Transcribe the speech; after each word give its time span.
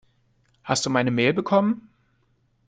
Hast 0.63 0.83
du 0.83 0.89
meine 0.89 1.11
Mail 1.11 1.31
bekommen? 1.31 1.87